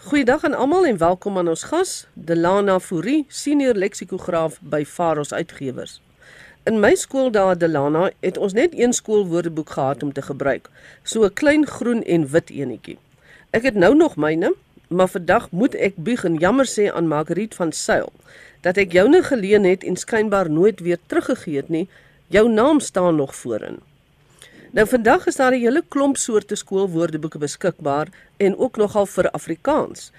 Goeiedag 0.00 0.44
aan 0.44 0.54
almal 0.54 0.86
en 0.86 0.96
welkom 0.96 1.38
aan 1.38 1.48
ons 1.48 1.62
gas, 1.68 2.06
Delana 2.14 2.78
Fourie, 2.80 3.26
senior 3.28 3.74
leksikograaf 3.76 4.54
by 4.64 4.86
Faros 4.88 5.34
Uitgewers. 5.36 5.98
In 6.64 6.78
my 6.80 6.94
skool 6.96 7.28
daar 7.34 7.58
Delana 7.58 8.06
het 8.24 8.38
ons 8.40 8.56
net 8.56 8.72
een 8.72 8.96
skoolwoordeboek 8.96 9.74
gehad 9.76 10.02
om 10.02 10.12
te 10.12 10.22
gebruik, 10.22 10.70
so 11.02 11.24
'n 11.24 11.32
klein 11.32 11.66
groen 11.66 12.02
en 12.02 12.26
wit 12.26 12.50
enetjie. 12.50 12.98
Ek 13.50 13.62
het 13.62 13.74
nou 13.74 13.94
nog 13.94 14.16
myne, 14.16 14.54
maar 14.88 15.08
vandag 15.08 15.50
moet 15.50 15.74
ek 15.74 15.96
bieg 15.96 16.24
en 16.24 16.36
jammer 16.36 16.66
sê 16.66 16.88
aan 16.92 17.08
Margriet 17.08 17.54
van 17.54 17.72
Sail 17.72 18.12
dat 18.60 18.76
ek 18.76 18.92
joune 18.92 19.22
geleen 19.22 19.64
het 19.64 19.84
en 19.84 19.96
skynbaar 19.96 20.50
nooit 20.50 20.80
weer 20.80 20.98
teruggegee 21.06 21.56
het 21.56 21.68
nie. 21.68 21.88
Jou 22.26 22.48
naam 22.48 22.80
staan 22.80 23.16
nog 23.16 23.34
voorin. 23.34 23.91
Nou 24.72 24.86
vandag 24.88 25.26
is 25.26 25.36
daar 25.36 25.52
'n 25.52 25.60
hele 25.60 25.84
klomp 25.88 26.16
soorte 26.16 26.54
skoolwoordeboeke 26.54 27.38
beskikbaar 27.38 28.08
en 28.36 28.56
ook 28.56 28.76
nogal 28.76 29.06
vir 29.06 29.30
Afrikaans. 29.30 30.12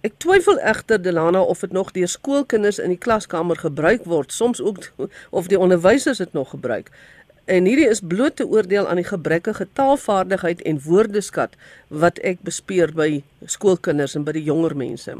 Ek 0.00 0.12
twyfel 0.16 0.58
egter 0.58 1.02
Delana 1.02 1.42
of 1.42 1.58
dit 1.58 1.72
nog 1.72 1.90
deur 1.90 2.08
skoolkinders 2.08 2.78
in 2.78 2.88
die 2.88 2.98
klaskamer 2.98 3.56
gebruik 3.56 4.04
word, 4.04 4.32
soms 4.32 4.60
ook 4.60 4.90
of 5.38 5.46
die 5.46 5.58
onderwysers 5.58 6.18
dit 6.18 6.32
nog 6.32 6.50
gebruik. 6.50 6.90
En 7.44 7.64
hierdie 7.64 7.88
is 7.88 8.00
bloot 8.00 8.36
te 8.36 8.46
oordeel 8.46 8.88
aan 8.88 8.96
die 8.96 9.04
gebrekkige 9.04 9.68
taalvaardigheid 9.72 10.62
en 10.62 10.82
woordeskat 10.82 11.54
wat 11.88 12.18
ek 12.18 12.40
bespeer 12.40 12.92
by 12.94 13.22
skoolkinders 13.44 14.14
en 14.14 14.24
by 14.24 14.32
die 14.32 14.42
jonger 14.42 14.76
mense. 14.76 15.14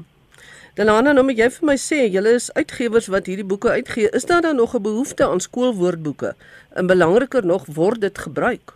Delana, 0.72 1.12
nou 1.12 1.20
moet 1.28 1.36
jy 1.36 1.46
vir 1.52 1.66
my 1.68 1.74
sê, 1.76 1.96
julle 2.08 2.30
is 2.32 2.46
uitgewers 2.56 3.10
wat 3.12 3.26
hierdie 3.28 3.44
boeke 3.44 3.68
uitgee. 3.74 4.08
Is 4.16 4.24
daar 4.24 4.40
dan 4.40 4.56
nog 4.56 4.72
'n 4.74 4.82
behoefte 4.82 5.26
aan 5.28 5.40
skoolwoordboeke? 5.40 6.34
En 6.72 6.86
belangriker 6.86 7.44
nog, 7.46 7.66
word 7.66 8.00
dit 8.00 8.18
gebruik? 8.18 8.72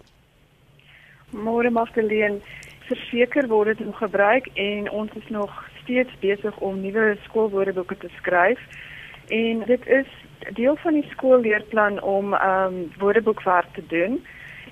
Môre 1.33 1.71
Magdalene, 1.71 2.41
verseker 2.89 3.49
word 3.49 3.67
dit 3.67 3.87
nog 3.87 3.99
gebruik 3.99 4.47
en 4.55 4.91
ons 4.91 5.11
is 5.15 5.29
nog 5.29 5.51
steeds 5.83 6.13
besig 6.21 6.59
om 6.59 6.81
nuwe 6.81 7.17
skoolwoordeboeke 7.25 7.97
te 7.97 8.09
skryf. 8.19 8.61
En 9.29 9.65
dit 9.67 9.87
is 9.87 10.07
deel 10.53 10.77
van 10.77 10.93
die 10.93 11.09
skoolleerplan 11.11 12.03
om 12.03 12.35
ehm 12.35 12.75
um, 12.75 12.93
woordeboekwerk 12.99 13.73
te 13.73 13.87
doen. 13.87 14.25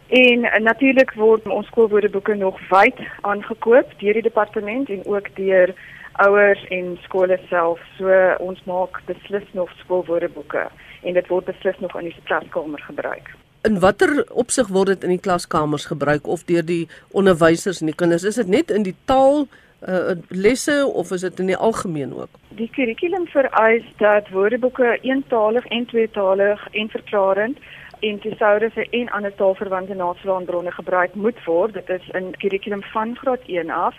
En 0.08 0.38
uh, 0.38 0.56
natuurlik 0.58 1.12
word 1.12 1.48
ons 1.48 1.66
skoolwoordeboeke 1.66 2.34
nog 2.34 2.60
wyd 2.68 2.98
aangekoop 3.20 3.92
deur 3.98 4.12
die 4.12 4.22
departement 4.22 4.88
en 4.88 5.06
ook 5.06 5.28
deur 5.34 5.74
ouers 6.22 6.64
en 6.68 6.98
skole 7.02 7.38
self. 7.48 7.80
So 7.98 8.10
ons 8.38 8.60
maak 8.64 9.00
beslis 9.06 9.46
nog 9.52 9.70
skoolwoordeboeke 9.82 10.68
en 11.02 11.14
dit 11.14 11.26
word 11.28 11.44
beslis 11.44 11.78
nog 11.80 11.96
in 12.00 12.10
die 12.10 12.16
klaskamer 12.24 12.80
gebruik. 12.86 13.34
In 13.64 13.80
watter 13.80 14.24
opsig 14.28 14.68
word 14.68 14.92
dit 14.92 15.04
in 15.04 15.14
die 15.14 15.22
klaskamers 15.24 15.86
gebruik 15.88 16.26
of 16.28 16.44
deur 16.44 16.64
die 16.64 16.88
onderwysers 17.16 17.80
en 17.80 17.88
die 17.88 17.96
kinders? 17.96 18.26
Is 18.28 18.40
dit 18.40 18.50
net 18.52 18.70
in 18.70 18.84
die 18.84 18.96
taal 19.08 19.46
uh, 19.88 20.16
lesse 20.28 20.84
of 20.86 21.12
is 21.16 21.24
dit 21.24 21.40
in 21.40 21.52
die 21.52 21.56
algemeen 21.56 22.12
ook? 22.14 22.40
Die 22.60 22.68
kurrikulum 22.76 23.24
vereis 23.32 23.86
dat 24.02 24.28
woordeboeke 24.36 24.98
eentalig 25.00 25.64
en 25.66 25.86
tweetalig 25.86 26.66
en 26.72 26.92
verklarend 26.92 27.58
en 28.04 28.20
tesourese 28.20 28.84
en 28.90 29.10
ander 29.16 29.34
taalverwante 29.34 29.94
nasionale 29.94 30.72
gebruik 30.72 31.14
moet 31.14 31.40
word. 31.44 31.72
Dit 31.74 31.88
is 31.88 32.08
in 32.12 32.34
kurrikulum 32.36 32.82
van 32.92 33.16
graad 33.16 33.40
1 33.46 33.70
af. 33.70 33.96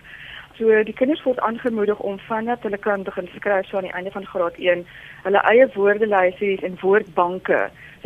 So 0.57 0.83
die 0.87 0.93
kinders 0.93 1.23
word 1.23 1.39
aangemoedig 1.43 1.99
om 1.99 2.19
vandat 2.27 2.63
hulle 2.63 2.77
kan 2.77 3.03
begin 3.03 3.27
skryf 3.35 3.67
so 3.67 3.77
aan 3.77 3.89
die 3.89 3.91
einde 3.91 4.11
van 4.11 4.25
graad 4.25 4.55
1 4.55 4.85
hulle 5.25 5.41
eie 5.51 5.67
woordelysies 5.73 6.63
en 6.63 6.77
woordbanke 6.81 7.59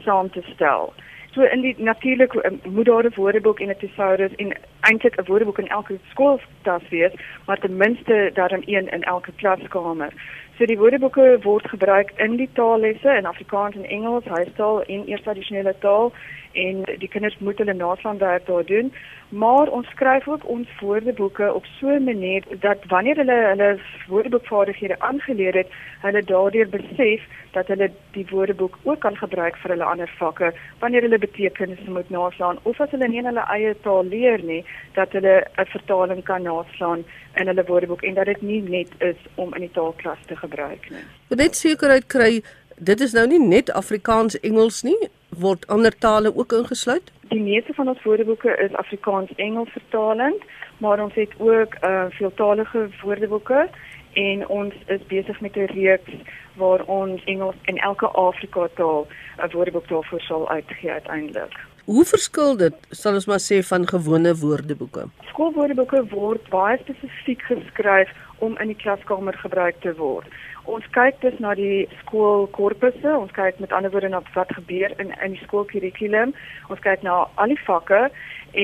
saam 0.06 0.32
te 0.34 0.42
stel. 0.54 0.94
So 1.36 1.46
in 1.46 1.62
die 1.62 1.76
natuurlik 1.78 2.34
um, 2.34 2.60
moet 2.74 2.86
daar 2.86 3.06
'n 3.06 3.14
woordeboek 3.16 3.60
en 3.60 3.70
'n 3.70 3.78
thesaurus 3.78 4.36
en 4.36 4.58
eintlik 4.90 5.16
'n 5.18 5.26
woordeboek 5.30 5.60
in 5.60 5.68
elke 5.68 6.00
skooltas 6.10 6.90
wees, 6.90 7.14
maar 7.46 7.60
ten 7.60 7.78
minste 7.78 8.32
daarin 8.34 8.64
een 8.66 8.88
in 8.92 9.04
elke 9.04 9.32
klaskamer. 9.36 10.14
So 10.60 10.66
die 10.68 10.76
woordeboeke 10.76 11.38
word 11.46 11.70
gebruik 11.72 12.10
in 12.20 12.34
die 12.36 12.50
taallesse 12.58 13.14
in 13.16 13.26
Afrikaans 13.26 13.78
en 13.80 13.86
Engels, 13.88 14.26
huistaal 14.28 14.82
en 14.92 15.06
eers 15.08 15.24
tradisionele 15.24 15.72
taal 15.80 16.12
en 16.60 16.82
die 17.00 17.08
kinders 17.08 17.38
moet 17.40 17.62
hulle 17.64 17.74
naslaanwerk 17.74 18.46
daar 18.46 18.66
doen. 18.68 18.92
Maar 19.30 19.70
ons 19.72 19.88
skryf 19.94 20.28
ook 20.28 20.48
ons 20.50 20.68
woordeboeke 20.80 21.54
op 21.54 21.66
so 21.66 21.88
'n 21.88 22.04
manier 22.04 22.44
dat 22.60 22.84
wanneer 22.88 23.16
hulle 23.16 23.40
hulle 23.52 23.80
woordeboekvaardighede 24.08 25.00
aangeleer 25.00 25.54
het, 25.54 25.70
hulle 26.02 26.24
daardeur 26.24 26.70
besef 26.70 27.22
dat 27.52 27.68
hulle 27.68 27.92
die 28.12 28.26
woordeboek 28.30 28.78
ook 28.84 29.00
kan 29.00 29.18
gebruik 29.18 29.56
vir 29.58 29.72
hulle 29.72 29.84
ander 29.84 30.12
vakke 30.18 30.54
wanneer 30.80 31.02
hulle 31.02 31.18
betekenisse 31.18 31.92
moet 31.92 32.10
naslaan 32.10 32.60
of 32.64 32.82
as 32.82 32.92
hulle 32.92 33.08
nie 33.08 33.18
in 33.18 33.26
hulle 33.26 33.46
eie 33.48 33.76
taal 33.82 34.06
leer 34.06 34.44
nie, 34.44 34.66
dat 34.94 35.12
hulle 35.12 35.44
'n 35.58 35.66
vertaling 35.66 36.24
kan 36.24 36.42
naslaan 36.42 37.04
in 37.36 37.48
hulle 37.48 37.66
woordeboek 37.66 38.02
en 38.02 38.14
dat 38.14 38.26
dit 38.26 38.42
nie 38.42 38.62
net 38.62 38.92
is 38.98 39.18
om 39.36 39.54
in 39.54 39.62
die 39.62 39.72
taalklas 39.72 40.18
te 40.26 40.36
gebruik 40.36 40.49
nie. 40.90 41.04
Moet 41.30 41.38
net 41.38 41.56
sekerheid 41.56 42.08
kry 42.08 42.42
dit 42.80 43.02
is 43.02 43.14
nou 43.14 43.28
nie 43.28 43.40
net 43.40 43.72
Afrikaans 43.76 44.40
Engels 44.40 44.84
nie, 44.84 44.98
word 45.30 45.68
ander 45.68 45.96
tale 45.98 46.32
ook 46.36 46.54
ingesluit? 46.56 47.12
Die 47.30 47.42
meeste 47.42 47.74
van 47.74 47.88
ons 47.88 48.04
woordeboeke 48.04 48.56
is 48.64 48.74
Afrikaans 48.74 49.32
Engels 49.36 49.70
vertalend, 49.70 50.44
maar 50.78 51.04
ons 51.04 51.14
het 51.14 51.34
ook 51.38 51.76
uh 51.84 52.06
veeltalige 52.10 52.88
woordeboeke 53.02 53.68
en 54.14 54.48
ons 54.48 54.74
is 54.88 55.04
besig 55.08 55.42
met 55.42 55.56
'n 55.56 55.70
reeks 55.76 56.14
waar 56.56 56.84
ons 56.86 57.24
Engels 57.24 57.56
en 57.62 57.78
elke 57.78 58.08
Afrika 58.08 58.68
taal 58.74 59.08
'n 59.44 59.52
woordeboek 59.52 59.88
daarvoor 59.88 60.22
sal 60.22 60.50
uitgee 60.50 60.92
uiteindelik. 60.92 61.69
Hoe 61.90 62.04
verskil 62.06 62.52
dit, 62.58 62.76
sal 62.94 63.16
ons 63.18 63.26
maar 63.26 63.40
sê 63.42 63.58
van 63.66 63.88
gewone 63.90 64.30
woordeboeke? 64.38 65.08
Skoolwoordeboeke 65.32 66.04
word 66.12 66.44
baie 66.54 66.76
spesifiek 66.84 67.42
geskryf 67.48 68.12
om 68.46 68.54
in 68.62 68.70
die 68.70 68.78
klaskamer 68.78 69.34
gebruik 69.42 69.80
te 69.82 69.96
word. 69.98 70.28
Ons 70.70 70.86
kyk 70.94 71.18
dus 71.24 71.40
na 71.42 71.56
die 71.58 71.88
skoolkorpusse, 72.04 73.10
ons 73.10 73.34
kyk 73.34 73.58
met 73.64 73.74
ander 73.74 73.90
woorde 73.90 74.12
na 74.14 74.22
wat 74.36 74.54
gebeur 74.54 74.94
in 75.02 75.16
in 75.18 75.34
die 75.34 75.42
skoolkurrikulum. 75.48 76.36
Ons 76.70 76.84
kyk 76.86 77.02
na 77.08 77.24
al 77.42 77.56
die 77.56 77.64
vakke 77.64 78.04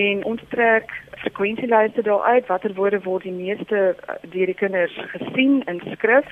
en 0.04 0.22
ons 0.34 0.46
trek 0.54 0.94
frekwensielyste 1.24 2.06
daaruit 2.06 2.46
watter 2.54 2.78
woorde 2.78 3.02
word 3.10 3.26
die 3.26 3.34
meeste 3.34 3.82
eh, 3.96 4.22
deur 4.36 4.54
die 4.54 4.60
kinders 4.62 5.02
gesien 5.16 5.64
in 5.66 5.82
skrif 5.96 6.30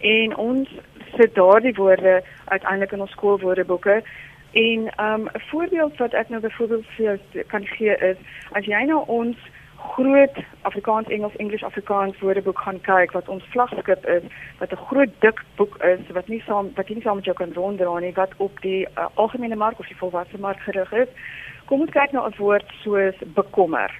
en 0.00 0.36
ons 0.40 0.72
sit 1.18 1.36
daardie 1.36 1.76
woorde 1.76 2.22
uiteindelik 2.48 2.96
in 2.96 3.04
ons 3.04 3.16
skoolwoordeboeke. 3.18 4.00
En 4.52 4.80
um 5.04 5.22
'n 5.32 5.40
voorbeeld 5.50 5.96
wat 5.96 6.12
ek 6.12 6.28
nou 6.28 6.40
byvoorbeeld 6.40 6.86
vir 6.86 7.04
jou 7.04 7.44
kan 7.46 7.66
gee 7.66 7.96
is 7.96 8.16
as 8.52 8.64
jy 8.64 8.82
nou 8.84 9.02
ons 9.06 9.36
groot 9.76 10.36
Afrikaans 10.62 11.08
Engels 11.08 11.36
Engels 11.36 11.62
Afrikaans 11.64 12.18
woordeboek 12.18 12.58
gaan 12.58 12.80
kyk 12.80 13.12
wat 13.12 13.28
ons 13.28 13.44
vlaggenskap 13.52 14.06
is 14.06 14.22
wat 14.58 14.72
'n 14.72 14.84
groot 14.88 15.12
dik 15.18 15.42
boek 15.56 15.76
is 15.84 16.00
wat 16.12 16.28
nie 16.28 16.42
saam 16.46 16.70
wat 16.74 16.88
nie 16.88 17.02
saam 17.02 17.16
met 17.16 17.24
jou 17.24 17.36
kan 17.36 17.52
ronddra 17.52 17.98
nie 17.98 18.12
wat 18.12 18.32
op 18.36 18.60
die 18.60 18.86
uh, 18.98 19.06
algemene 19.14 19.56
mark 19.56 19.78
of 19.78 19.86
die 19.86 19.96
volwasse 19.96 20.38
mark 20.38 20.60
gerig 20.60 20.92
is 20.92 21.08
kom 21.66 21.80
ons 21.80 21.90
kyk 21.90 22.12
na 22.12 22.26
'n 22.26 22.34
woord 22.36 22.68
soos 22.82 23.14
bekommer. 23.34 23.90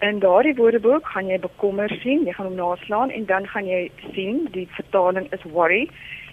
In 0.00 0.18
daardie 0.18 0.54
woordeboek 0.54 1.06
gaan 1.06 1.26
jy 1.26 1.38
bekommer 1.38 1.88
sien 2.02 2.24
jy 2.24 2.32
gaan 2.32 2.46
hom 2.46 2.56
naslaan 2.56 3.10
en 3.10 3.24
dan 3.24 3.46
gaan 3.46 3.66
jy 3.66 3.90
sien 4.14 4.48
die 4.50 4.68
vertaling 4.70 5.26
is 5.32 5.42
worry 5.42 5.88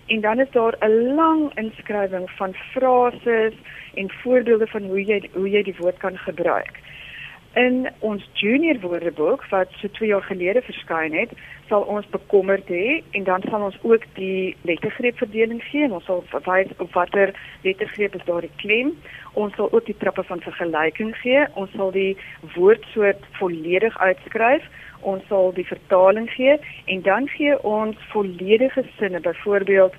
en 0.10 0.22
dan 0.22 0.40
is 0.40 0.52
daar 0.52 0.76
'n 0.82 1.16
lang 1.16 1.52
inskrywing 1.56 2.30
van 2.30 2.54
frases 2.72 3.54
en 3.94 4.12
voorbeelde 4.22 4.68
van 4.68 4.84
hoe 4.84 5.04
jy 5.04 5.30
hoe 5.34 5.50
jy 5.50 5.64
die 5.64 5.80
woord 5.80 5.98
kan 5.98 6.18
gebruik 6.18 6.76
In 7.58 7.88
ons 8.06 8.22
junior 8.38 8.78
woordeboek 8.80 9.42
wat 9.50 9.72
so 9.82 9.90
2 9.98 10.10
jaar 10.12 10.22
gelede 10.22 10.62
verskyn 10.62 11.16
het, 11.18 11.32
sal 11.68 11.82
ons 11.90 12.06
bekommerd 12.14 12.68
hê 12.70 13.02
en 13.18 13.26
dan 13.26 13.42
sal 13.50 13.66
ons 13.66 13.78
ook 13.82 14.06
die 14.20 14.56
lettergreepverdeling 14.70 15.64
gee 15.72 15.88
en 15.88 15.96
ons 15.98 16.06
sal 16.06 16.22
wys 16.46 16.70
op 16.78 16.94
watter 16.94 17.34
lettergreep 17.66 18.16
is 18.16 18.26
daar 18.30 18.46
die 18.46 18.54
klem. 18.62 18.94
Ons 19.34 19.58
sal 19.58 19.72
ook 19.74 19.86
die 19.90 19.98
trappe 19.98 20.24
van 20.30 20.46
vergelyking 20.46 21.16
gee. 21.24 21.48
Ons 21.58 21.74
sal 21.74 21.90
die 21.92 22.14
woordsoort 22.54 23.26
volledig 23.42 23.98
uitskryf. 23.98 24.70
Ons 25.02 25.28
sal 25.28 25.54
die 25.54 25.68
vertaling 25.68 26.30
gee 26.32 26.58
en 26.86 27.02
dan 27.02 27.28
gee 27.28 27.64
ons 27.64 27.98
volledige 28.12 28.84
sinne. 28.98 29.20
Byvoorbeeld, 29.20 29.94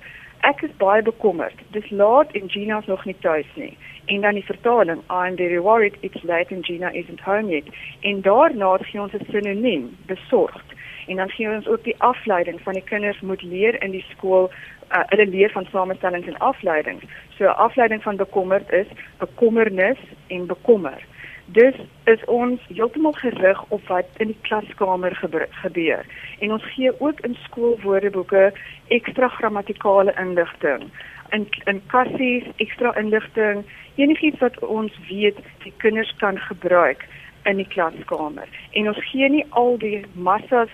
ek 0.47 0.61
is 0.61 0.75
baie 0.77 1.01
bekommerd. 1.01 1.57
Dis 1.71 1.89
laat 1.89 2.31
en 2.31 2.49
Gina 2.49 2.79
is 2.79 2.85
nog 2.85 3.05
nie 3.05 3.15
tuis 3.19 3.47
nie. 3.55 3.77
En 4.05 4.21
dan 4.21 4.33
die 4.33 4.45
vertaling 4.45 5.01
I'm 5.09 5.35
very 5.35 5.59
worried. 5.59 5.97
It's 6.01 6.23
late 6.23 6.55
and 6.55 6.65
Gina 6.65 6.91
isn't 6.91 7.19
home 7.19 7.49
yet. 7.49 7.67
En 8.01 8.21
daarna 8.21 8.77
gee 8.77 9.01
ons 9.01 9.13
'n 9.13 9.25
sinoniem 9.31 9.97
besorgd. 10.05 10.67
En 11.07 11.15
dan 11.15 11.29
gee 11.29 11.49
ons 11.49 11.67
ook 11.67 11.83
die 11.83 11.95
afleiding 11.97 12.61
van 12.61 12.73
die 12.73 12.83
kinders 12.83 13.21
moet 13.21 13.41
leer 13.41 13.83
in 13.83 13.91
die 13.91 14.05
skool 14.09 14.51
uh, 14.91 15.03
hulle 15.05 15.27
leer 15.27 15.51
van 15.51 15.67
samestellings 15.71 16.27
en 16.27 16.37
afleidings. 16.37 17.03
So 17.37 17.45
afleiding 17.45 18.03
van 18.03 18.15
bekommerd 18.15 18.71
is 18.71 18.87
bekommernis 19.17 19.97
en 20.27 20.45
bekommer 20.45 21.05
dus 21.51 21.75
is 22.03 22.25
ons 22.25 22.61
heeltemal 22.67 23.15
gerig 23.19 23.63
op 23.67 23.87
wat 23.87 24.05
in 24.17 24.27
die 24.33 24.41
klaskamer 24.47 25.15
gebeur 25.61 26.05
en 26.39 26.51
ons 26.51 26.67
gee 26.73 26.91
ook 26.99 27.19
in 27.27 27.37
skoolwoordeboeke 27.47 28.51
ekstra 28.87 29.27
grammatikale 29.27 30.13
inligting 30.19 30.89
in 31.31 31.47
in 31.65 31.81
kassies 31.87 32.47
ekstra 32.55 32.95
inligting 32.99 33.63
enigiets 33.95 34.39
wat 34.39 34.59
ons 34.59 34.93
weet 35.09 35.37
die 35.63 35.73
kinders 35.77 36.13
kan 36.17 36.39
gebruik 36.39 37.05
in 37.43 37.57
die 37.57 37.67
klaskamer. 37.67 38.47
En 38.71 38.87
ons 38.87 39.03
gee 39.11 39.29
nie 39.29 39.45
al 39.49 39.77
die 39.81 40.01
massas 40.13 40.73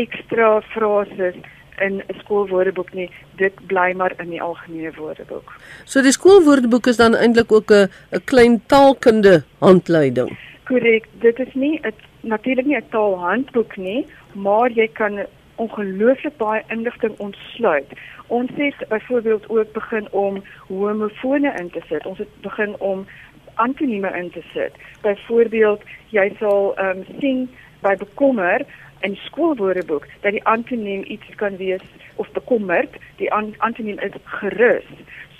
ekstra 0.00 0.60
frases 0.72 1.36
in 1.80 2.02
'n 2.06 2.18
skoolwoordeboek 2.18 2.92
nie. 2.92 3.10
Dit 3.36 3.66
bly 3.66 3.92
maar 3.96 4.12
in 4.18 4.30
die 4.30 4.42
algemene 4.42 4.92
woordeboek. 4.96 5.52
So 5.84 6.02
die 6.02 6.12
skoolwoordeboek 6.12 6.86
is 6.86 6.96
dan 6.96 7.14
eintlik 7.14 7.52
ook 7.52 7.70
'n 7.70 7.88
'n 8.10 8.24
klein 8.24 8.62
taalkunde 8.66 9.44
handleiding. 9.58 10.38
Korrek. 10.64 11.04
Dit 11.20 11.38
is 11.38 11.54
nie 11.54 11.80
'n 11.82 11.94
natuurlik 12.20 12.66
nie 12.66 12.76
'n 12.76 12.88
taalhandboek 12.90 13.76
nie, 13.76 14.06
maar 14.32 14.70
jy 14.70 14.88
kan 14.92 15.26
ongelooflik 15.54 16.36
baie 16.36 16.62
inligting 16.68 17.14
ontsluit. 17.18 17.86
Ons 18.26 18.50
het 18.54 18.88
byvoorbeeld 18.88 19.48
ook 19.48 19.72
begin 19.72 20.08
om 20.10 20.42
homofone 20.68 21.54
in 21.58 21.70
te 21.70 21.80
sit. 21.88 22.06
Ons 22.06 22.18
het 22.18 22.40
begin 22.40 22.74
om 22.78 23.06
antonieme 23.54 24.10
in 24.16 24.30
te 24.30 24.42
sit. 24.52 24.72
Byvoorbeeld, 25.00 25.82
jy 26.08 26.32
sal 26.38 26.74
ehm 26.76 26.98
um, 26.98 27.04
sien 27.20 27.50
by 27.80 27.94
bekommer 27.96 28.64
in 29.00 29.16
skoolwoordeboek 29.16 30.06
dat 30.20 30.32
die 30.32 30.44
antoniem 30.44 31.04
iets 31.06 31.34
kan 31.36 31.56
wees 31.56 31.82
of 32.14 32.30
bekommerd, 32.30 32.96
die 33.16 33.32
an 33.32 33.54
antoniem 33.58 33.98
is 33.98 34.12
gerus. 34.24 34.84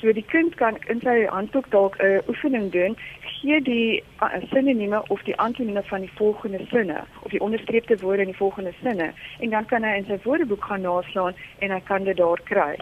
So 0.00 0.12
die 0.12 0.24
kind 0.28 0.54
kan 0.54 0.76
in 0.92 1.00
sy 1.00 1.24
handboek 1.32 1.70
dalk 1.70 1.96
'n 1.98 2.06
uh, 2.06 2.28
oefening 2.28 2.70
doen, 2.72 2.96
gee 3.20 3.60
die 3.62 4.02
sinonieme 4.52 5.02
of 5.08 5.22
die 5.22 5.36
antonieme 5.36 5.82
van 5.82 6.00
die 6.00 6.12
volgende 6.14 6.60
sinne 6.68 7.04
of 7.22 7.30
die 7.30 7.40
onderstreepte 7.40 7.96
woorde 8.00 8.22
in 8.22 8.32
die 8.32 8.36
volgende 8.36 8.72
sinne 8.82 9.12
en 9.40 9.50
dan 9.50 9.66
kan 9.66 9.84
hy 9.84 9.96
in 9.96 10.04
sy 10.04 10.18
woordeboek 10.22 10.64
gaan 10.64 10.80
naslaan 10.80 11.34
en 11.58 11.70
hy 11.70 11.80
kan 11.80 12.04
dit 12.04 12.16
daar 12.16 12.40
kry. 12.44 12.76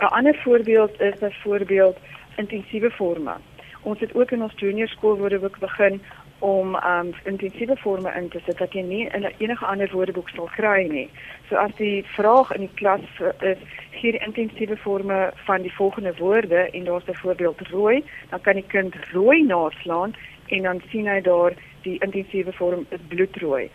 'n 0.00 0.04
Ander 0.04 0.34
voorbeeld 0.44 1.00
is 1.00 1.18
byvoorbeeld 1.18 1.96
intensiewe 2.36 2.90
forme. 2.90 3.34
Ons 3.82 4.00
het 4.00 4.14
ook 4.14 4.30
in 4.30 4.42
ons 4.42 4.52
junior 4.56 4.88
skoolwoordeboek 4.88 5.58
begin 5.58 6.00
om 6.40 6.74
um 6.74 7.12
intensiewe 7.24 7.76
forme 7.76 8.12
in 8.16 8.28
te 8.28 8.40
sit 8.46 8.58
wat 8.58 8.72
jy 8.72 8.82
nie 8.82 9.02
in 9.16 9.26
enige 9.38 9.66
ander 9.66 9.90
woordeboek 9.92 10.28
sal 10.32 10.48
kry 10.56 10.86
nie. 10.88 11.08
So 11.48 11.56
as 11.60 11.74
die 11.76 12.04
vraag 12.16 12.52
in 12.56 12.64
die 12.66 12.74
klas 12.80 13.04
is 13.40 13.60
gee 14.00 14.12
die 14.16 14.24
intensiewe 14.24 14.76
forme 14.76 15.20
van 15.44 15.62
die 15.62 15.74
volgende 15.74 16.14
woorde 16.18 16.70
en 16.70 16.84
daar's 16.84 17.04
byvoorbeeld 17.04 17.60
rooi, 17.68 18.04
dan 18.30 18.40
kan 18.40 18.54
die 18.54 18.66
kind 18.68 18.96
rooi 19.12 19.42
naslaan 19.44 20.14
en 20.48 20.62
dan 20.62 20.82
sien 20.90 21.08
hy 21.08 21.20
daar 21.20 21.56
die 21.82 21.98
intensiewe 22.00 22.52
vorm 22.52 22.86
is 22.88 23.04
bloedrooi. 23.08 23.68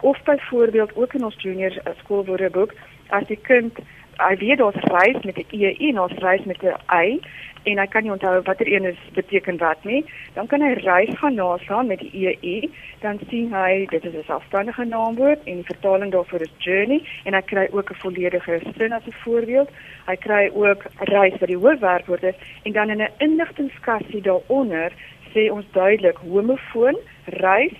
Of 0.00 0.22
byvoorbeeld 0.22 0.96
ook 0.96 1.14
in 1.14 1.24
ons 1.24 1.42
junior 1.42 1.72
uh, 1.72 1.92
skoolwoordeboek 2.02 2.72
as 3.08 3.26
die 3.26 3.40
kind 3.42 3.78
hy 4.22 4.36
weet 4.36 4.58
daar's 4.58 4.84
reis 4.92 5.22
met 5.24 5.36
'n 5.38 5.46
e 5.50 5.74
en 5.88 5.94
daar's 5.94 6.18
reis 6.18 6.44
met 6.44 6.62
'n 6.62 6.76
y 7.04 7.20
en 7.62 7.78
hy 7.78 7.86
kan 7.86 8.02
nie 8.02 8.12
onthou 8.12 8.40
watter 8.46 8.68
een 8.68 8.84
is 8.84 8.98
beteken 9.14 9.58
wat 9.58 9.84
nie, 9.84 10.04
dan 10.34 10.46
kan 10.46 10.60
hy 10.60 10.72
reis 10.82 11.12
gaan 11.18 11.34
naslaan 11.34 11.86
met 11.86 11.98
die 11.98 12.10
EE, 12.26 12.70
dan 13.00 13.20
sien 13.28 13.54
hy 13.54 13.86
dit 13.90 14.04
is 14.04 14.14
'n 14.14 14.24
selfstandige 14.26 14.84
naamwoord 14.84 15.44
en 15.44 15.54
die 15.62 15.70
vertaling 15.70 16.12
daarvoor 16.12 16.40
is 16.40 16.54
journey 16.58 17.00
en 17.24 17.34
hy 17.34 17.40
kry 17.40 17.68
ook 17.70 17.90
'n 17.90 18.02
volledige 18.04 18.60
sin 18.76 18.92
as 18.92 19.06
'n 19.06 19.20
voorbeeld. 19.24 19.70
Hy 20.06 20.16
kry 20.16 20.50
ook 20.54 20.82
reis 20.98 21.38
wat 21.38 21.48
die 21.48 21.62
hoofwerkwoord 21.64 22.22
is 22.22 22.34
en 22.62 22.72
dan 22.72 22.90
in 22.90 23.02
'n 23.02 23.14
inligtingskassie 23.18 24.22
daaronder 24.22 24.92
sê 25.34 25.50
ons 25.50 25.66
duidelik 25.72 26.16
homofoon, 26.16 26.96
reis, 27.24 27.78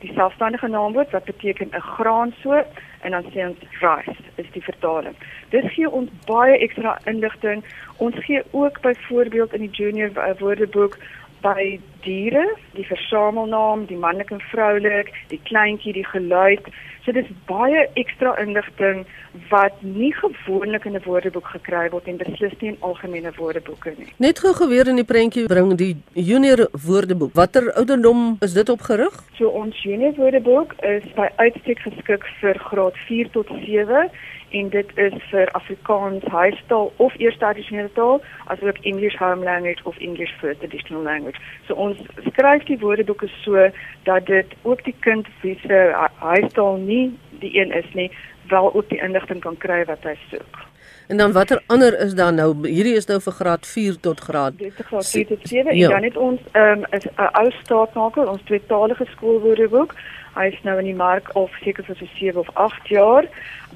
die 0.00 0.12
selfstandige 0.14 0.68
naamwoord 0.68 1.10
wat 1.10 1.24
beteken 1.24 1.68
'n 1.72 1.80
graansoort 1.80 2.68
en 3.00 3.10
dan 3.10 3.24
sê 3.32 3.44
ons 3.46 3.62
rice 3.80 4.16
is 4.34 4.50
die 4.52 4.64
vertaling. 4.64 5.16
Dit 5.48 5.64
gee 5.74 5.90
ons 5.90 6.10
baie 6.26 6.58
ekstra 6.58 6.98
inligting. 7.10 7.64
Ons 7.96 8.18
gee 8.24 8.42
ook 8.50 8.80
byvoorbeeld 8.80 9.54
in 9.54 9.66
die 9.66 9.70
junior 9.70 10.10
woordeboek 10.38 10.98
by 11.42 11.80
diere, 12.04 12.44
die 12.76 12.86
versamelnaam, 12.88 13.86
die 13.90 13.98
manlik 13.98 14.30
en 14.34 14.40
vroulik, 14.50 15.12
die 15.32 15.40
kleintjie, 15.48 15.92
die 15.96 16.06
geluid. 16.06 16.68
So 17.04 17.12
dis 17.16 17.28
baie 17.48 17.86
ekstra 18.00 18.34
inligting 18.42 19.06
wat 19.48 19.76
nie 19.82 20.12
gewoonlik 20.14 20.84
in 20.84 20.96
'n 20.96 21.02
woordeboek 21.04 21.46
gekry 21.46 21.88
word 21.90 22.08
en 22.08 22.16
beslis 22.16 22.52
nie 22.60 22.70
in 22.70 22.76
algemene 22.80 23.32
woordeboeke 23.36 23.94
nie. 23.96 24.12
Net 24.18 24.38
gou 24.38 24.52
geweer 24.54 24.88
in 24.88 24.96
die 24.96 25.04
prentjie 25.12 25.46
bring 25.46 25.76
die 25.76 25.96
junior 26.12 26.68
woordeboek. 26.72 27.32
Watter 27.34 27.72
ouderdom 27.72 28.36
is 28.40 28.52
dit 28.52 28.68
op 28.68 28.80
gerig? 28.80 29.14
So 29.38 29.48
ons 29.48 29.82
junior 29.82 30.14
woordeboek 30.14 30.72
is 30.82 31.04
by 31.14 31.28
uitstek 31.36 31.78
geskik 31.78 32.24
vir 32.40 32.58
graad 32.58 32.96
4 33.08 33.30
tot 33.30 33.46
7 33.46 34.10
en 34.50 34.68
dit 34.68 34.96
is 34.98 35.16
vir 35.30 35.50
Afrikaans 35.58 36.24
huistaal 36.24 36.92
of 36.96 37.14
eerste 37.18 37.46
addisionele 37.46 37.92
taal 37.92 38.22
asook 38.46 38.78
English 38.78 39.16
home 39.18 39.44
language 39.44 39.84
of 39.84 39.98
English 39.98 40.32
first 40.40 40.62
additional 40.62 41.02
language. 41.02 41.38
So 41.66 41.74
ons 41.74 41.98
skryf 42.30 42.64
die 42.64 42.78
woordeboeke 42.78 43.28
so 43.42 43.68
dat 44.02 44.26
dit 44.26 44.54
ook 44.62 44.84
die 44.84 44.96
kind 45.00 45.28
wie 45.40 45.58
se 45.66 46.08
huistaal 46.18 46.76
nie 46.76 47.18
die 47.40 47.54
een 47.60 47.72
is 47.72 47.94
nie, 47.94 48.10
wel 48.48 48.74
ook 48.74 48.88
die 48.88 49.00
inligting 49.00 49.40
kan 49.40 49.56
kry 49.56 49.84
wat 49.84 50.04
hy 50.04 50.16
soek. 50.30 50.69
En 51.10 51.16
dan 51.16 51.32
watter 51.32 51.62
ander 51.66 52.00
is 52.00 52.14
daar 52.14 52.32
nou? 52.32 52.68
Hierdie 52.68 52.94
is 52.94 53.06
nou 53.06 53.18
vir 53.20 53.32
graad 53.32 53.66
4 53.66 53.96
tot 54.00 54.20
graad. 54.20 54.58
Dit 54.58 54.78
is 54.78 54.86
graad 54.86 55.10
4 55.10 55.26
tot 55.26 55.38
7 55.42 55.76
ja. 55.76 55.84
en 55.84 55.90
dan 55.90 56.02
het 56.02 56.16
ons 56.16 56.40
ehm 56.52 56.82
um, 56.82 56.84
'n 56.90 57.28
ou 57.40 57.50
staatmaker, 57.50 58.28
ons 58.30 58.42
tweetalige 58.44 59.06
skoolwoordeboek. 59.14 59.94
Hy 60.34 60.44
is 60.46 60.62
nou 60.62 60.78
in 60.78 60.84
die 60.84 60.94
mark 60.94 61.34
of 61.34 61.50
seker 61.64 61.84
vir 61.84 61.96
so 61.96 62.06
7 62.14 62.40
of 62.40 62.50
8 62.54 62.88
jaar. 62.88 63.26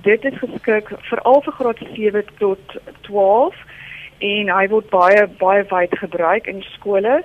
Dit 0.03 0.25
is 0.25 0.39
geskik 0.39 0.93
veral 0.99 1.43
vir 1.43 1.53
graad 1.53 1.79
7 1.95 2.25
tot 2.39 2.77
12 3.01 3.55
en 4.19 4.49
hy 4.49 4.69
word 4.69 4.91
baie 4.91 5.27
baie 5.39 5.65
wyd 5.71 5.99
gebruik 5.99 6.47
in 6.47 6.63
skole. 6.63 7.23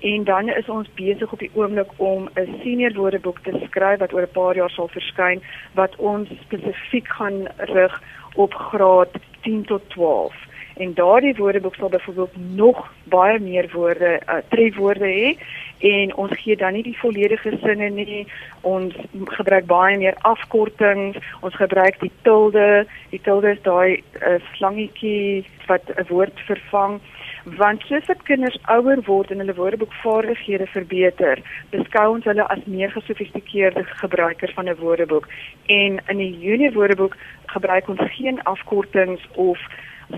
En 0.00 0.24
dan 0.24 0.48
is 0.48 0.68
ons 0.68 0.88
besig 0.94 1.32
op 1.32 1.38
die 1.38 1.50
oomblik 1.54 1.90
om 1.96 2.28
'n 2.34 2.56
senior 2.62 2.94
woordeboek 2.94 3.38
te 3.42 3.52
skryf 3.66 3.98
wat 3.98 4.12
oor 4.12 4.22
'n 4.22 4.32
paar 4.32 4.56
jaar 4.56 4.70
sal 4.70 4.88
verskyn 4.88 5.42
wat 5.74 5.96
ons 5.96 6.28
spesifiek 6.40 7.08
gaan 7.08 7.46
rig 7.58 8.02
op 8.34 8.54
graad 8.54 9.12
10 9.42 9.64
tot 9.64 9.82
12. 9.88 10.34
En 10.74 10.94
daardie 10.94 11.34
woordeboek 11.36 11.74
sal 11.74 11.88
byvoorbeeld 11.88 12.36
nog 12.36 12.92
baie 13.04 13.38
meer 13.38 13.68
woorde, 13.72 14.20
uh, 14.28 14.34
trefwoorde 14.48 15.06
hê 15.06 15.36
en 15.78 16.14
ons 16.16 16.32
gee 16.40 16.56
dan 16.56 16.72
nie 16.72 16.82
die 16.82 16.98
volledige 16.98 17.52
sinne 17.60 17.88
nie. 17.90 18.26
Ons 18.60 18.94
gebruik 19.36 19.66
baie 19.66 19.98
meer 19.98 20.14
afkortings. 20.28 21.18
Ons 21.40 21.56
gebruik 21.58 21.98
die 22.00 22.12
tilde. 22.22 22.86
Die 23.10 23.20
tilde 23.20 23.50
is 23.56 23.62
daai 23.66 24.02
uh, 24.22 24.38
slangetjie 24.54 25.44
wat 25.66 25.82
'n 25.96 26.06
woord 26.08 26.40
vervang 26.46 27.00
want 27.44 27.82
soos 27.82 28.06
wat 28.06 28.22
kinders 28.22 28.58
ouer 28.70 29.02
word 29.06 29.30
en 29.30 29.38
hulle 29.42 29.54
woordeboekvaardighede 29.54 30.66
verbeter, 30.66 31.42
beskou 31.70 32.06
ons 32.14 32.24
hulle 32.24 32.46
as 32.54 32.64
meer 32.66 32.90
gesofistikeerde 32.90 33.84
gebruikers 33.84 34.54
van 34.54 34.68
'n 34.68 34.76
woordeboek. 34.78 35.28
En 35.66 36.00
in 36.06 36.16
die 36.16 36.38
junior 36.38 36.72
woordeboek 36.72 37.16
gebruik 37.46 37.88
ons 37.88 38.02
geen 38.16 38.42
afkortings 38.42 39.28
of 39.34 39.58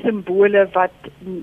simbole 0.02 0.69
wat 0.73 0.93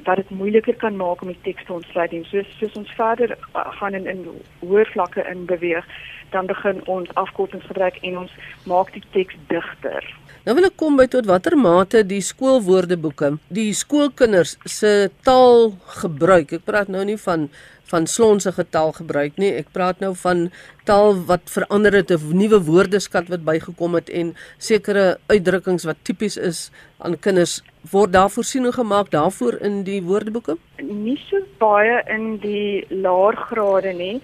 wat 0.04 0.16
dit 0.16 0.30
moeiliker 0.30 0.76
kan 0.76 0.96
maak 0.96 1.22
om 1.22 1.28
die 1.28 1.42
teks 1.42 1.66
te 1.66 1.74
ontsluit 1.74 2.12
en 2.12 2.26
soos 2.26 2.58
soos 2.60 2.76
ons 2.76 2.92
verder 2.92 3.38
uh, 3.56 3.72
gaan 3.80 3.94
in 3.94 4.08
in 4.08 4.28
hoër 4.60 4.90
vlakke 4.94 5.24
in 5.32 5.46
beweeg 5.46 5.86
dan 6.30 6.46
begin 6.46 6.88
ons 6.88 7.14
afkortings 7.14 7.66
gebruik 7.66 7.98
en 8.02 8.18
ons 8.18 8.32
maak 8.66 8.94
die 8.94 9.04
teks 9.12 9.36
digter. 9.48 10.04
Nou 10.42 10.56
wil 10.58 10.66
ek 10.72 10.80
kom 10.82 10.96
by 10.98 11.04
tot 11.06 11.28
watter 11.30 11.54
mate 11.54 12.00
die 12.10 12.24
skoolwoordeboeke 12.26 13.36
die 13.54 13.76
skoolkinders 13.78 14.56
se 14.66 15.12
taal 15.22 15.76
gebruik. 16.02 16.56
Ek 16.58 16.66
praat 16.66 16.90
nou 16.90 17.04
nie 17.06 17.18
van 17.28 17.52
van 17.92 18.08
slonsige 18.08 18.64
taal 18.74 18.94
gebruik 18.96 19.38
nie. 19.38 19.52
Ek 19.60 19.70
praat 19.76 20.00
nou 20.02 20.14
van 20.24 20.46
taal 20.88 21.14
wat 21.30 21.52
verander 21.52 21.94
het, 21.94 22.10
'n 22.10 22.34
nuwe 22.34 22.58
woordeskat 22.66 23.30
wat 23.30 23.46
bygekom 23.46 23.94
het 24.00 24.10
en 24.10 24.34
sekere 24.58 25.20
uitdrukkings 25.28 25.86
wat 25.86 26.02
tipies 26.04 26.38
is 26.38 26.72
aan 26.98 27.20
kinders. 27.20 27.62
Word 27.92 28.14
daar 28.14 28.30
voorsiening 28.30 28.74
gemaak 28.74 29.12
daarvoor 29.12 29.62
in 29.62 29.84
die 29.84 30.02
woordeboeke? 30.02 30.58
Nie 30.82 31.20
so 31.30 31.38
baie 31.60 32.02
in 32.08 32.38
die 32.38 32.86
laer 32.90 33.36
grade 33.36 33.94
nie 33.94 34.22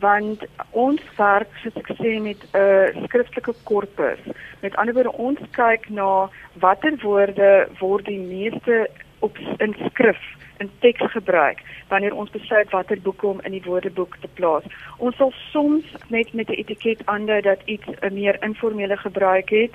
want 0.00 0.44
ons 0.70 1.00
werk 1.16 1.48
soos 1.62 1.76
ek 1.80 1.90
sê 1.96 2.18
met 2.20 2.40
'n 2.42 2.58
uh, 2.58 3.04
skriftelike 3.04 3.54
korpus. 3.64 4.20
Met 4.60 4.76
ander 4.76 4.94
woorde 4.94 5.12
ons 5.12 5.40
kyk 5.50 5.88
na 5.88 6.28
watter 6.60 6.94
woorde 7.02 7.68
word 7.80 8.04
die 8.04 8.18
meeste 8.18 8.88
op 9.20 9.38
in 9.58 9.74
skrif 9.90 10.20
in 10.58 10.70
teks 10.78 11.10
gebruik 11.12 11.62
wanneer 11.88 12.14
ons 12.14 12.30
besluit 12.30 12.70
watter 12.70 13.00
boeke 13.00 13.26
om 13.26 13.40
in 13.40 13.52
die 13.52 13.62
woordeboek 13.64 14.16
te 14.20 14.28
plaas. 14.34 14.64
Ons 14.96 15.16
sal 15.16 15.32
soms 15.52 15.84
net 16.08 16.32
met 16.32 16.48
'n 16.48 16.60
etiket 16.62 17.02
aandui 17.04 17.40
dat 17.40 17.60
iets 17.64 17.88
'n 18.00 18.14
meer 18.14 18.36
informele 18.42 18.96
gebruik 18.96 19.48
het. 19.50 19.72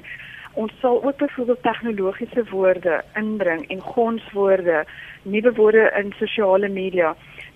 Ons 0.54 0.72
sal 0.80 1.04
ook 1.04 1.18
byvoorbeeld 1.18 1.64
tegnologiese 1.64 2.44
woorde 2.50 3.04
inbring 3.16 3.70
en 3.70 3.80
gonswoorde, 3.80 4.86
nuwe 5.22 5.54
woorde 5.54 5.94
in 5.98 6.14
sosiale 6.18 6.70
media 6.70 7.16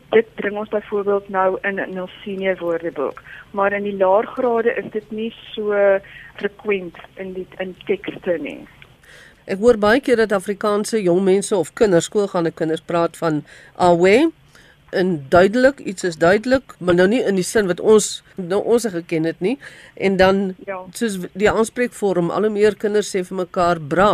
dit 0.09 0.35
bring 0.35 0.57
ons 0.57 0.69
byvoorbeeld 0.69 1.29
nou 1.29 1.57
in 1.61 1.79
'n 1.79 2.09
senior 2.23 2.57
woordeboek, 2.57 3.23
maar 3.51 3.73
in 3.73 3.83
die 3.83 3.97
laer 3.97 4.27
grade 4.27 4.75
is 4.75 4.91
dit 4.91 5.11
nie 5.11 5.33
so 5.53 5.99
frequent 6.35 6.95
in 7.15 7.33
die 7.33 7.47
in 7.57 7.75
tekste 7.85 8.37
nie. 8.41 8.67
Ek 9.45 9.57
hoor 9.57 9.77
baie 9.77 9.99
keer 9.99 10.15
dat 10.15 10.31
Afrikaanse 10.31 11.01
jong 11.01 11.23
mense 11.23 11.55
of 11.55 11.73
kinders 11.73 12.05
skoolgaande 12.05 12.51
kinders 12.51 12.81
praat 12.81 13.17
van 13.17 13.43
awe 13.75 14.31
in 14.89 15.25
duidelik, 15.29 15.79
iets 15.79 16.03
is 16.03 16.17
duidelik, 16.17 16.75
maar 16.79 16.95
nou 16.95 17.07
nie 17.07 17.21
in 17.23 17.35
die 17.35 17.43
sin 17.43 17.67
wat 17.67 17.79
ons 17.79 18.23
nou 18.35 18.61
ons 18.63 18.85
geken 18.91 19.27
het 19.27 19.39
nie. 19.39 19.57
En 19.95 20.17
dan 20.17 20.55
ja. 20.65 20.79
soos 20.93 21.17
die 21.33 21.51
aanspreekvorm, 21.51 22.31
al 22.31 22.47
hoe 22.47 22.53
meer 22.53 22.75
kinders 22.75 23.11
sê 23.15 23.23
vir 23.27 23.43
mekaar 23.43 23.81
bra. 23.81 24.11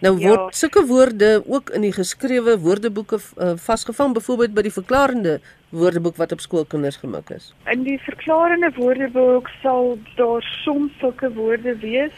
Nou 0.00 0.12
word 0.14 0.54
ja. 0.54 0.54
sulke 0.54 0.84
woorde 0.86 1.42
ook 1.46 1.70
in 1.74 1.82
die 1.82 1.92
geskrewe 1.92 2.54
woordeboeke 2.62 3.18
uh, 3.18 3.52
vasgevang, 3.58 4.12
byvoorbeeld 4.14 4.54
by 4.54 4.62
die 4.62 4.72
verklarende 4.72 5.38
woordeboek 5.74 6.16
wat 6.16 6.32
op 6.32 6.40
skoolkinders 6.40 7.00
gemik 7.02 7.32
is. 7.34 7.50
In 7.66 7.82
die 7.82 7.98
verklarende 8.06 8.70
woordeboek 8.76 9.50
sal 9.62 9.96
daar 10.16 10.44
soms 10.62 10.94
sulke 11.02 11.32
woorde 11.34 11.74
wees. 11.82 12.14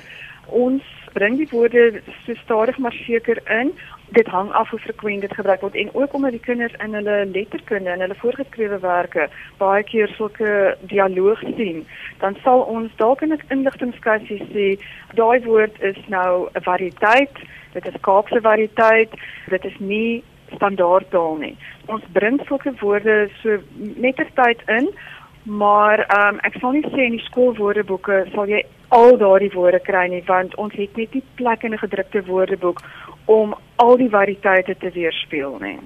Ons 0.46 0.84
bring 1.14 1.38
die 1.40 1.48
woorde 1.50 2.02
so 2.26 2.34
stadig 2.42 2.78
maar 2.78 2.92
seker 3.06 3.40
in. 3.48 3.72
Dit 4.12 4.26
hang 4.26 4.50
af 4.52 4.70
hoe 4.70 4.78
frekwent 4.82 5.24
dit 5.24 5.34
gebruik 5.34 5.62
word 5.64 5.78
en 5.78 5.88
ook 5.94 6.14
omdat 6.14 6.34
die 6.36 6.42
kinders 6.42 6.74
in 6.84 6.94
hulle 6.98 7.16
letterkunde 7.32 7.90
en 7.90 8.04
hulle 8.04 8.18
voorgeskrewe 8.18 8.78
werke 8.82 9.28
baie 9.58 9.84
keer 9.86 10.12
sulke 10.18 10.76
dialoog 10.90 11.40
sien, 11.56 11.86
dan 12.18 12.36
sal 12.44 12.66
ons 12.66 12.92
dalk 12.98 13.22
in 13.22 13.32
'n 13.32 13.40
inligtingskassie 13.48 14.42
sê 14.52 14.66
daai 15.14 15.40
woord 15.46 15.80
is 15.80 15.96
nou 16.08 16.50
'n 16.52 16.62
variëteit 16.68 17.38
dit 17.72 17.86
is 17.86 18.00
Kaapse 18.00 18.40
variëteit, 18.40 19.14
dit 19.48 19.64
is 19.64 19.78
nie 19.78 20.22
standaardtaal 20.54 21.36
nie. 21.36 21.54
Ons 21.86 22.04
bring 22.12 22.40
sulke 22.48 22.72
woorde 22.80 23.28
so 23.42 23.58
net 23.76 24.16
ter 24.16 24.30
tyd 24.34 24.62
in, 24.78 24.90
maar 25.44 26.04
ehm 26.06 26.34
um, 26.34 26.40
ek 26.44 26.58
sal 26.60 26.74
nie 26.76 26.84
sê 26.92 27.06
in 27.06 27.16
die 27.16 27.26
skoolwoordeboeke 27.28 28.24
sal 28.34 28.50
jy 28.50 28.60
al 28.96 29.16
daardie 29.22 29.52
woorde 29.54 29.80
kry 29.86 30.06
nie 30.12 30.22
want 30.26 30.54
ons 30.60 30.74
het 30.76 30.96
net 31.00 31.14
nie 31.14 31.22
plek 31.40 31.64
in 31.64 31.72
'n 31.74 31.84
gedrukte 31.84 32.22
woordeboek 32.26 32.82
om 33.24 33.54
al 33.76 33.96
die 33.96 34.10
variëteite 34.10 34.74
te 34.78 34.90
weerspieël 34.90 35.56
nie. 35.60 35.78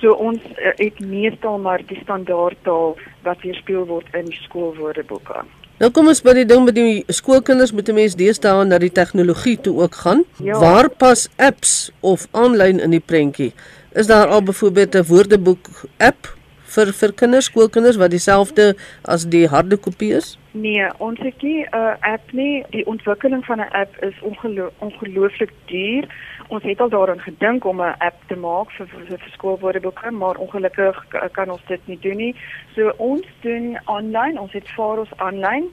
So 0.00 0.12
ons 0.12 0.40
uh, 0.44 0.72
het 0.76 1.00
meestal 1.00 1.58
maar 1.58 1.82
die 1.86 2.00
standaardtaal 2.02 2.96
wat 3.22 3.42
weerspieël 3.42 3.86
word 3.86 4.06
in 4.14 4.24
die 4.24 4.42
skoolwoordeboeke. 4.46 5.44
Nou 5.82 5.90
kom 5.90 6.06
ons 6.06 6.22
by 6.22 6.36
die 6.36 6.46
ding 6.46 6.62
met 6.62 6.76
die 6.76 7.02
skoolkinders 7.10 7.72
moet 7.74 7.88
'n 7.88 7.94
mens 7.94 8.14
deesdae 8.14 8.64
na 8.64 8.78
die 8.78 8.92
tegnologie 8.92 9.58
toe 9.60 9.82
ook 9.82 9.94
gaan. 9.94 10.24
Ja. 10.38 10.58
Waar 10.58 10.88
pas 10.88 11.28
apps 11.36 11.90
of 12.00 12.28
aanlyn 12.30 12.80
in 12.80 12.90
die 12.90 13.02
prentjie? 13.02 13.52
Is 13.92 14.06
daar 14.06 14.26
al 14.26 14.42
byvoorbeeld 14.42 14.94
'n 14.94 15.04
woordeboek 15.06 15.68
app 15.98 16.36
vir 16.74 16.92
vir 17.00 17.12
kinders, 17.12 17.48
skoolkinders 17.50 17.96
wat 17.96 18.10
dieselfde 18.10 18.74
as 19.04 19.26
die 19.30 19.46
harde 19.48 19.76
kopie 19.76 20.12
is? 20.18 20.38
Nee, 20.52 20.86
ons 20.98 21.18
het 21.18 21.42
nie 21.42 21.62
'n 21.62 21.76
uh, 21.76 21.94
app 22.00 22.32
nie. 22.32 22.64
Die 22.70 22.86
ontwikkeling 22.86 23.44
van 23.44 23.58
'n 23.60 23.72
app 23.72 24.02
is 24.02 24.20
ongelo 24.22 24.70
ongelooflik 24.78 25.52
duur. 25.66 26.04
Ons 26.48 26.62
het 26.62 26.80
al 26.80 26.88
daaraan 26.88 27.20
gedink 27.20 27.64
om 27.64 27.80
'n 27.80 27.94
app 27.98 28.18
te 28.28 28.36
maak 28.36 28.70
vir 28.70 28.86
vir, 28.86 29.18
vir 29.18 29.30
skoolwoordeboeke, 29.32 30.10
maar 30.10 30.36
ongelukkig 30.36 31.06
kan 31.32 31.50
ons 31.50 31.64
dit 31.66 31.80
nie 31.86 31.98
doen 32.00 32.16
nie. 32.16 32.34
So 32.74 32.92
ons 32.96 33.26
doen 33.40 33.78
aanlyn, 33.84 34.38
ons 34.38 34.52
het 34.52 34.68
Faros 34.68 35.10
aanlyn 35.16 35.64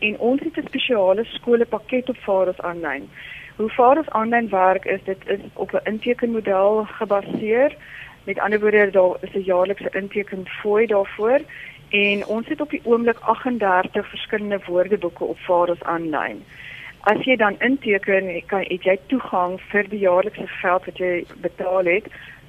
en 0.00 0.18
ons 0.18 0.40
het 0.40 0.56
'n 0.56 0.66
spesiale 0.66 1.24
skoolpakket 1.24 2.08
op 2.08 2.16
Faros 2.16 2.60
aanlyn. 2.60 3.08
Hoe 3.56 3.68
Faros 3.68 4.08
aanlyn 4.10 4.48
werk 4.48 4.84
is 4.84 5.00
dit 5.04 5.18
is 5.26 5.40
op 5.52 5.72
'n 5.72 5.88
intekenmodel 5.90 6.84
gebaseer. 6.84 7.76
Met 8.24 8.38
ander 8.38 8.60
woorde, 8.60 8.90
daar 8.90 9.16
is 9.20 9.34
'n 9.34 9.44
jaarlikse 9.44 9.90
inteken 9.92 10.46
fooi 10.46 10.86
daarvoor 10.86 11.40
en 11.88 12.26
ons 12.26 12.48
het 12.48 12.60
op 12.60 12.70
die 12.70 12.80
oomblik 12.84 13.18
38 13.18 14.08
verskillende 14.08 14.60
woordeboeke 14.66 15.24
op 15.24 15.38
Faros 15.38 15.82
aanlyn. 15.82 16.44
As 17.00 17.24
jy 17.24 17.36
dan 17.36 17.60
inteken, 17.60 18.42
kan 18.46 18.64
het 18.68 18.82
jy 18.82 18.98
toegang 19.06 19.60
vir 19.60 19.88
die 19.88 19.98
jaarlikse 19.98 20.46
geld 20.46 20.84
wat 20.84 20.98
jy 20.98 21.26
betaal 21.36 21.84
het 21.84 22.06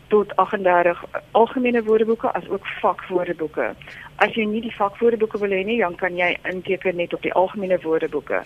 tot 0.07 0.35
38 0.35 1.03
algemene 1.31 1.83
woordeboeke 1.83 2.31
as 2.31 2.47
ook 2.49 2.67
vakwoordeboeke. 2.81 3.73
As 4.15 4.33
jy 4.33 4.45
nie 4.45 4.61
die 4.61 4.75
vakwoordeboeke 4.75 5.39
wil 5.39 5.49
hê 5.49 5.63
nie, 5.65 5.79
dan 5.79 5.95
kan 5.95 6.15
jy 6.17 6.37
inteken 6.43 6.95
net 6.95 7.13
op 7.13 7.21
die 7.21 7.33
algemene 7.33 7.79
woordeboeke. 7.81 8.43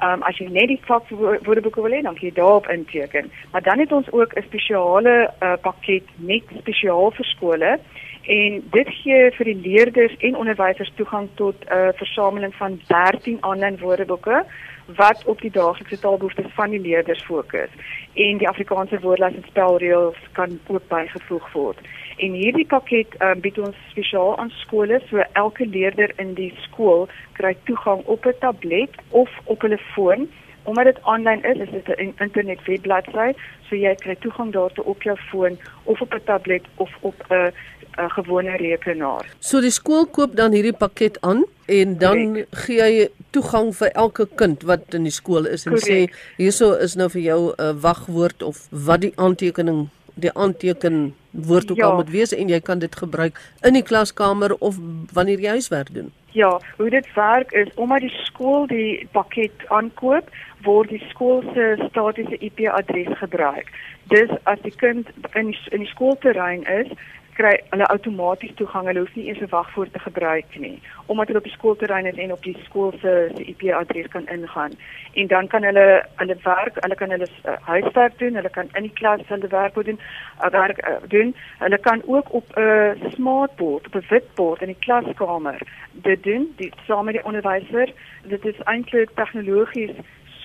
Ehm 0.00 0.12
um, 0.12 0.22
as 0.28 0.36
jy 0.36 0.48
net 0.52 0.68
die 0.68 0.80
vakwoordeboeke 0.84 1.82
wil 1.82 1.94
hê, 1.94 2.02
dan 2.04 2.14
kan 2.14 2.28
jy 2.28 2.32
daarop 2.36 2.66
inteken. 2.68 3.30
Maar 3.52 3.62
dan 3.62 3.78
het 3.78 3.92
ons 3.92 4.10
ook 4.12 4.34
'n 4.36 4.42
spesiale 4.42 5.32
uh, 5.40 5.52
pakket 5.60 6.04
net 6.16 6.42
spesiaal 6.58 7.10
vir 7.10 7.24
skole 7.24 7.78
en 8.26 8.62
dit 8.70 8.88
gee 8.88 9.30
vir 9.30 9.44
die 9.44 9.60
leerders 9.68 10.16
en 10.18 10.36
onderwysers 10.36 10.92
toegang 10.94 11.28
tot 11.34 11.56
'n 11.64 11.72
uh, 11.72 11.88
versameling 11.94 12.54
van 12.54 12.80
13 12.86 13.38
aanlyn 13.40 13.78
woordeboeke 13.78 14.44
wat 14.86 15.24
op 15.24 15.40
die 15.40 15.50
daaglikse 15.50 15.98
taalbehoeftes 15.98 16.52
van 16.54 16.70
die 16.70 16.80
leerders 16.80 17.24
fokus 17.24 17.70
en 18.14 18.38
die 18.38 18.48
Afrikaanse 18.48 19.00
woordelys 19.00 19.34
en 19.34 19.44
spelreëls 19.46 20.18
kan 20.32 20.60
ook 20.66 20.88
bygevoeg 20.88 21.52
word. 21.52 21.78
En 22.16 22.32
hierdie 22.32 22.66
pakket 22.66 23.16
um, 23.20 23.40
bied 23.40 23.58
ons 23.58 23.76
spesiaal 23.90 24.38
aan 24.38 24.52
skole 24.62 25.00
so 25.08 25.20
elke 25.32 25.66
leerder 25.66 26.12
in 26.22 26.34
die 26.34 26.52
skool 26.64 27.08
kry 27.36 27.56
toegang 27.68 28.04
op 28.04 28.26
'n 28.26 28.38
tablet 28.40 28.94
of 29.10 29.30
op 29.44 29.60
hulle 29.60 29.80
foon 29.94 30.28
omdat 30.66 30.84
dit 30.84 30.98
aanlyn 31.02 31.42
is, 31.44 31.58
is 31.58 31.70
dit 31.70 31.88
'n 31.98 32.14
internet 32.18 32.60
webbladsy, 32.66 33.32
so 33.68 33.76
jy 33.76 33.94
kry 33.94 34.16
toegang 34.20 34.52
daartoe 34.52 34.84
op 34.84 35.02
jou 35.02 35.16
foon 35.30 35.58
of 35.84 36.00
op 36.00 36.14
'n 36.14 36.24
tablet 36.24 36.64
of 36.76 36.90
op 37.00 37.18
'n 37.30 37.52
'n 37.96 38.10
gewone 38.10 38.56
rekenaar. 38.56 39.24
So 39.38 39.60
die 39.60 39.70
skool 39.70 40.06
koop 40.06 40.36
dan 40.36 40.52
hierdie 40.52 40.76
pakket 40.76 41.20
aan 41.20 41.44
en 41.66 41.98
dan 41.98 42.18
Correct. 42.32 42.56
gee 42.66 42.76
jy 42.76 43.08
toegang 43.30 43.72
vir 43.76 43.90
elke 43.92 44.28
kind 44.34 44.62
wat 44.62 44.94
in 44.94 45.08
die 45.08 45.14
skool 45.14 45.46
is 45.46 45.66
en 45.66 45.72
Correct. 45.72 45.88
sê 45.88 46.16
hierso 46.36 46.72
is 46.72 46.94
nou 46.94 47.08
vir 47.10 47.22
jou 47.22 47.54
'n 47.56 47.80
wagwoord 47.80 48.42
of 48.42 48.66
wat 48.70 49.00
die 49.00 49.12
aantekening 49.16 49.88
die 50.14 50.32
aanteken 50.32 51.14
woord 51.30 51.70
ook 51.70 51.76
ja. 51.76 51.86
al 51.86 51.94
moet 51.94 52.10
wees 52.10 52.32
en 52.32 52.48
jy 52.48 52.60
kan 52.60 52.78
dit 52.78 52.96
gebruik 52.96 53.40
in 53.60 53.76
die 53.76 53.84
klaskamer 53.84 54.54
of 54.58 54.78
wanneer 55.12 55.40
jy 55.40 55.48
huiswerk 55.48 55.94
doen. 55.94 56.12
Ja, 56.36 56.60
hoe 56.76 56.90
dit 56.90 57.14
werk 57.14 57.52
is 57.52 57.68
omdat 57.74 58.00
die 58.00 58.16
skool 58.28 58.66
die 58.68 59.08
pakket 59.12 59.62
aankoop, 59.72 60.28
word 60.66 60.90
die 60.92 61.00
skool 61.08 61.40
se 61.54 61.68
statiese 61.88 62.36
IP-adres 62.44 63.14
gebruik. 63.22 63.70
Dus 64.12 64.34
as 64.44 64.60
die 64.60 64.74
kind 64.76 65.08
in 65.32 65.54
die, 65.54 65.60
in 65.72 65.86
die 65.86 65.88
skoolterrein 65.94 66.66
is, 66.68 66.92
kry 67.36 67.52
hulle 67.70 67.86
outomaties 67.92 68.54
toegang. 68.58 68.88
Hulle 68.88 69.02
hoef 69.04 69.14
nie 69.16 69.26
eers 69.28 69.40
'n 69.40 69.52
wagwoord 69.52 69.92
te 69.92 69.98
gebruik 69.98 70.58
nie, 70.64 70.80
omdat 71.06 71.26
hulle 71.28 71.38
op 71.38 71.48
die 71.48 71.56
skoolterrein 71.56 72.06
is 72.06 72.18
en 72.24 72.32
op 72.32 72.42
die 72.42 72.56
skool 72.64 72.92
se 73.00 73.12
IP-adres 73.52 74.08
kan 74.08 74.28
ingaan. 74.28 74.72
En 75.14 75.26
dan 75.26 75.46
kan 75.46 75.62
hulle 75.62 76.04
hulle 76.16 76.36
werk, 76.42 76.76
hulle 76.80 76.94
kan 76.94 77.10
hulle 77.10 77.28
uh, 77.44 77.56
huiswerk 77.60 78.18
doen, 78.18 78.34
hulle 78.34 78.50
kan 78.50 78.68
in 78.72 78.82
die 78.82 78.96
klas 79.00 79.20
hulle 79.28 79.48
werk 79.48 79.74
doen, 79.74 80.00
uh, 80.44 80.50
werk 80.50 80.78
uh, 80.88 80.96
doen. 81.08 81.34
Hulle 81.58 81.78
kan 81.78 82.02
ook 82.06 82.32
op 82.32 82.56
'n 82.56 82.60
uh, 82.60 83.12
smartboard, 83.12 83.86
op 83.86 83.94
'n 83.94 84.06
witbord 84.08 84.60
in 84.60 84.72
die 84.74 84.84
klaskamer 84.86 85.58
dit 85.92 86.22
doen, 86.22 86.52
die 86.56 86.72
saam 86.86 87.04
met 87.04 87.14
die 87.14 87.24
onderwyser. 87.24 87.92
Dit 88.22 88.44
is 88.44 88.58
eintlik 88.64 89.10
tegnologies 89.14 89.96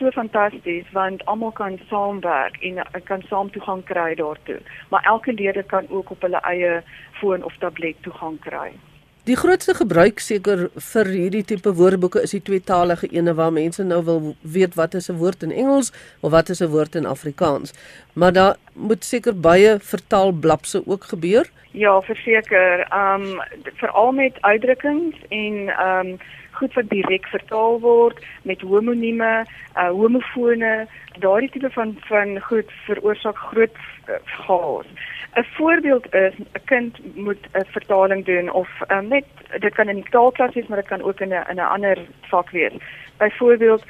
so 0.01 0.11
fantasties 0.11 0.85
want 0.97 1.25
almal 1.29 1.51
kan 1.53 1.79
saamwerk 1.89 2.57
en 2.65 2.81
kan 3.09 3.21
saam 3.29 3.49
toegang 3.53 3.83
kry 3.85 4.15
daartoe. 4.17 4.59
Maar 4.89 5.03
elke 5.13 5.33
leerder 5.33 5.63
kan 5.63 5.89
ook 5.89 6.09
op 6.11 6.21
hulle 6.25 6.41
eie 6.53 6.81
foon 7.19 7.43
of 7.43 7.57
tablet 7.61 8.01
toegang 8.01 8.39
kry. 8.39 8.71
Die 9.29 9.37
grootste 9.37 9.75
gebruik 9.77 10.19
seker 10.19 10.63
vir 10.73 11.09
hierdie 11.13 11.43
tipe 11.45 11.69
woordeboeke 11.77 12.23
is 12.25 12.31
die 12.33 12.41
tweetalige 12.41 13.05
ene 13.13 13.35
waar 13.37 13.51
mense 13.53 13.83
nou 13.85 13.99
wil 14.07 14.31
weet 14.41 14.73
wat 14.79 14.97
is 14.97 15.11
'n 15.11 15.19
woord 15.21 15.43
in 15.43 15.51
Engels 15.51 15.91
of 16.21 16.31
wat 16.31 16.49
is 16.49 16.61
'n 16.61 16.73
woord 16.73 16.95
in 16.95 17.05
Afrikaans. 17.05 17.73
Maar 18.13 18.33
daar 18.33 18.55
moet 18.73 19.03
seker 19.03 19.39
baie 19.39 19.79
vertaalblapse 19.79 20.83
ook 20.85 21.03
gebeur. 21.03 21.49
Ja, 21.71 22.01
verseker. 22.01 22.79
Ehm 22.89 23.21
um, 23.21 23.41
veral 23.73 24.11
met 24.11 24.41
uitdrukkings 24.41 25.15
en 25.29 25.69
ehm 25.69 26.07
um, 26.07 26.17
goed 26.51 26.73
wat 26.73 26.89
direk 26.89 27.25
vertaal 27.25 27.79
word 27.79 28.25
met 28.43 28.61
homonieme, 28.61 29.45
uh 29.77 29.89
homofone, 29.89 30.87
daardie 31.19 31.49
tipe 31.49 31.69
van 31.69 31.95
van 32.09 32.39
goed 32.41 32.71
veroorsaak 32.85 33.37
groot 33.37 33.77
uh, 34.09 34.15
chaos. 34.25 34.85
'n 35.35 35.45
Voorbeeld 35.55 36.13
is 36.13 36.33
'n 36.37 36.63
kind 36.65 37.15
moet 37.15 37.47
'n 37.53 37.65
vertaling 37.65 38.25
doen 38.25 38.51
of 38.51 38.69
um, 38.87 39.07
net 39.07 39.25
dit 39.59 39.73
kan 39.73 39.89
in 39.89 39.95
die 39.95 40.09
taalklas 40.09 40.53
wees, 40.53 40.67
maar 40.67 40.77
dit 40.77 40.87
kan 40.87 41.01
ook 41.01 41.19
in 41.19 41.29
'n 41.29 41.45
in 41.49 41.55
'n 41.55 41.71
ander 41.75 41.97
vak 42.21 42.49
wees. 42.49 42.73
Byvoorbeeld, 43.17 43.83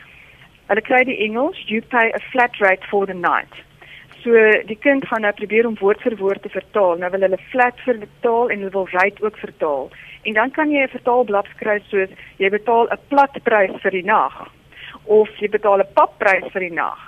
hulle 0.66 0.82
kry 0.82 1.04
die 1.04 1.18
Engels, 1.18 1.64
you 1.68 1.82
pay 1.82 2.12
a 2.14 2.20
flat 2.20 2.56
rate 2.58 2.88
for 2.88 3.06
the 3.06 3.14
night. 3.14 3.54
So 4.24 4.38
die 4.70 4.78
kind 4.78 5.06
gaan 5.10 5.22
nou 5.26 5.34
probeer 5.34 5.66
om 5.68 5.78
woord 5.80 6.02
vir 6.06 6.16
woord 6.18 6.42
te 6.42 6.50
vertaal. 6.50 6.98
Nou 7.02 7.10
wil 7.10 7.26
hulle 7.26 7.40
flat 7.50 7.80
vertaal 7.86 8.50
en 8.50 8.60
hulle 8.60 8.74
wil 8.76 8.88
rate 8.92 9.24
ook 9.24 9.38
vertaal. 9.38 9.90
En 10.30 10.34
dan 10.34 10.52
kan 10.52 10.70
jy 10.70 10.84
'n 10.84 10.96
vertaalblad 10.98 11.48
skryf 11.56 11.84
soos 11.90 12.10
jy 12.38 12.50
betaal 12.50 12.86
'n 12.90 13.00
platprys 13.10 13.82
vir 13.82 13.92
die 13.92 14.06
nag 14.06 14.52
of 15.06 15.30
jy 15.40 15.50
betaal 15.50 15.80
'n 15.80 15.94
papprys 15.94 16.52
vir 16.54 16.62
die 16.62 16.74
nag. 16.74 17.00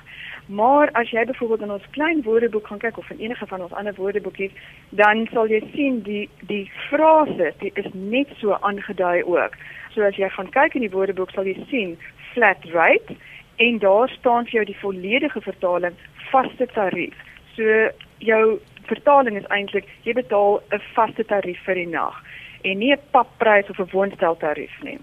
Maar 0.48 0.90
as 0.92 1.10
jy 1.10 1.26
byvoorbeeld 1.26 1.62
in 1.62 1.72
ons 1.72 1.90
klein 1.92 2.22
woordeboek 2.22 2.68
gaan 2.68 2.80
kyk 2.80 2.98
of 2.98 3.10
in 3.10 3.20
enige 3.20 3.48
van 3.48 3.62
ons 3.62 3.74
ander 3.74 3.96
woordeboekies, 3.96 4.52
dan 4.90 5.28
sal 5.32 5.48
jy 5.48 5.62
sien 5.74 6.02
die 6.02 6.30
die 6.42 6.72
frase, 6.90 7.54
dit 7.60 7.78
is 7.78 7.94
net 7.94 8.28
so 8.38 8.58
aangedui 8.60 9.24
ook. 9.24 9.54
So 9.94 10.02
as 10.02 10.16
jy 10.16 10.30
gaan 10.30 10.50
kyk 10.50 10.76
in 10.76 10.82
die 10.82 10.92
woordeboek 10.92 11.32
sal 11.32 11.46
jy 11.46 11.66
sien 11.70 11.98
flat 12.34 12.66
rate 12.74 13.16
en 13.56 13.80
daar 13.80 14.10
staan 14.10 14.44
vir 14.46 14.52
jou 14.52 14.66
die 14.66 14.82
volledige 14.82 15.42
vertaling 15.42 15.96
vaste 16.32 16.68
tarief. 16.74 17.16
So 17.56 17.90
jou 18.18 18.60
vertaling 18.88 19.38
is 19.38 19.50
eintlik 19.50 19.88
jy 20.04 20.14
betaal 20.14 20.62
'n 20.72 20.82
vaste 20.96 21.24
tarief 21.24 21.60
vir 21.66 21.76
die 21.76 21.88
nag 21.88 22.16
en 22.64 22.80
nie 22.80 22.94
'n 22.94 23.00
papprys 23.12 23.70
of 23.70 23.80
'n 23.80 23.92
woonsteltarief 23.92 24.76
nie. 24.84 25.00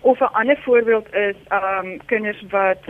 Of 0.00 0.20
'n 0.20 0.34
ander 0.40 0.58
voorbeeld 0.64 1.14
is 1.14 1.36
ehm 1.48 1.86
um, 1.86 2.00
kinders 2.06 2.42
wat 2.50 2.82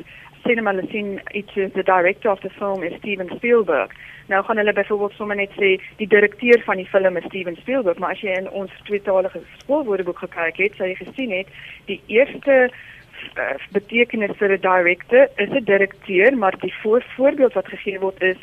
sien 0.44 0.66
hulle 0.66 0.86
sien 0.90 1.20
iets 1.32 1.56
is 1.56 1.72
the 1.72 1.82
director 1.82 2.30
of 2.30 2.40
the 2.40 2.50
film 2.50 2.82
is 2.82 2.96
Steven 2.98 3.30
Spielberg. 3.36 3.90
Nou 4.26 4.44
gaan 4.44 4.56
hulle 4.56 4.72
byvoorbeeld 4.72 5.12
sommer 5.12 5.36
net 5.36 5.50
sê 5.50 5.70
die 5.96 6.08
direkteur 6.08 6.62
van 6.64 6.76
die 6.76 6.88
film 6.88 7.16
is 7.16 7.24
Steven 7.24 7.56
Spielberg, 7.56 7.98
maar 7.98 8.10
as 8.10 8.20
jy 8.20 8.32
in 8.38 8.50
ons 8.50 8.72
tweetalige 8.88 9.40
skoolwoordeboek 9.58 10.18
gekyk 10.18 10.56
het, 10.56 10.76
sal 10.76 10.86
jy 10.86 10.94
gesien 11.00 11.32
het 11.32 11.48
die 11.86 12.00
eerste 12.06 12.70
uh, 13.37 13.54
betekenis 13.73 14.37
vir 14.38 14.52
'n 14.56 14.61
director 14.61 15.28
is 15.37 15.50
'n 15.50 15.64
direkteur, 15.64 16.37
maar 16.37 16.59
die 16.61 16.75
voor, 16.83 17.02
voorbeeld 17.16 17.52
wat 17.52 17.68
gegee 17.68 17.99
word 17.99 18.23
is 18.23 18.37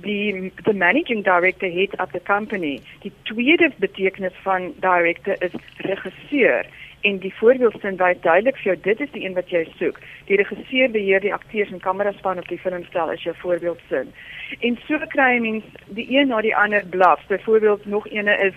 die 0.00 0.52
the 0.64 0.72
managing 0.72 1.22
director 1.22 1.68
head 1.68 2.00
of 2.00 2.10
the 2.12 2.20
company. 2.20 2.80
Die 3.02 3.12
tweede 3.22 3.70
betekenis 3.76 4.32
van 4.42 4.72
director 4.80 5.36
is 5.42 5.52
regisseur 5.76 6.66
en 7.00 7.18
die 7.18 7.32
voorbeeldsin 7.34 7.96
wys 7.98 8.20
duidelik 8.22 8.58
vir 8.60 8.72
jou 8.72 8.76
dit 8.82 9.00
is 9.00 9.10
die 9.14 9.24
een 9.24 9.34
wat 9.34 9.50
jy 9.50 9.64
soek. 9.78 9.98
Die 10.28 10.38
regisseur 10.38 10.90
beheer 10.90 11.20
die 11.20 11.34
akteurs 11.34 11.70
en 11.70 11.82
kameraspan 11.82 12.38
op 12.38 12.48
die 12.48 12.60
filmstel 12.62 13.10
as 13.10 13.24
jou 13.26 13.34
voorbeeldsin. 13.40 14.12
En 14.60 14.78
so 14.86 14.98
kry 15.14 15.32
jy 15.34 15.40
mens 15.40 15.64
die 15.98 16.06
een 16.14 16.30
na 16.30 16.40
die 16.40 16.54
ander 16.56 16.86
blaf. 16.94 17.26
Byvoorbeeld 17.28 17.86
nog 17.86 18.06
eene 18.08 18.36
is 18.46 18.54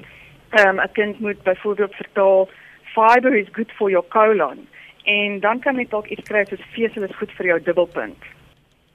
ehm 0.50 0.78
um, 0.78 0.84
'n 0.84 0.92
kind 0.94 1.20
moet 1.20 1.44
byvoorbeeld 1.44 1.96
vertaal 1.96 2.50
fiber 2.96 3.36
is 3.36 3.48
good 3.52 3.72
for 3.72 3.90
your 3.90 4.06
colon. 4.08 4.68
En 5.06 5.40
dan 5.40 5.60
kan 5.60 5.78
jy 5.78 5.86
dalk 5.90 6.08
iets 6.14 6.28
kry 6.28 6.46
soos 6.50 6.64
vesel 6.74 7.04
is 7.04 7.16
goed 7.20 7.32
vir 7.38 7.46
jou 7.46 7.60
dubbelpunt. 7.68 8.32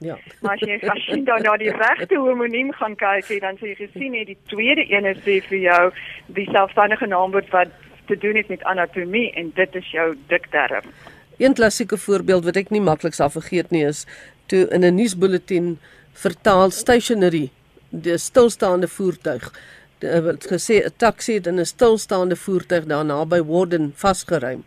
Ja. 0.01 0.17
Maar 0.41 0.57
as 0.57 0.65
jy 0.65 0.79
as 0.89 1.05
jy 1.05 1.19
dan 1.23 1.43
na 1.45 1.53
die 1.61 1.69
regte 1.69 2.17
homoniem 2.17 2.71
gaan 2.73 2.95
kyk, 2.97 3.29
dan 3.43 3.59
sê 3.59 3.71
jy 3.71 3.77
gesien 3.83 4.17
het 4.17 4.31
die 4.31 4.37
tweede 4.49 4.85
een 4.89 5.07
sê 5.21 5.37
vir 5.45 5.59
jou 5.61 5.83
die 6.37 6.47
selfstandige 6.49 7.07
naamwoord 7.07 7.51
wat 7.53 7.75
te 8.09 8.17
doen 8.17 8.35
het 8.35 8.49
met 8.49 8.63
anatomie 8.63 9.29
en 9.37 9.51
dit 9.55 9.75
is 9.75 9.91
jou 9.93 10.07
dikdarm. 10.27 10.89
Een 11.37 11.53
klassieke 11.53 11.97
voorbeeld 11.97 12.45
wat 12.49 12.57
ek 12.57 12.73
nie 12.73 12.81
maklik 12.81 13.13
sal 13.13 13.29
vergeet 13.29 13.69
nie 13.71 13.85
is 13.85 14.05
toe 14.47 14.65
in 14.73 14.83
'n 14.83 14.95
nuusbulletin 14.95 15.77
vertaal 16.13 16.71
stationery 16.71 17.49
die 17.89 18.17
stilstaande 18.17 18.87
voertuig 18.87 19.51
het 20.01 20.47
gesê 20.49 20.81
'n 20.85 20.93
taxi 20.97 21.33
het 21.33 21.47
in 21.47 21.59
'n 21.59 21.65
stilstaande 21.65 22.35
voertuig 22.35 22.85
daar 22.85 23.05
naby 23.05 23.41
Warden 23.43 23.93
vasgeruim. 23.95 24.63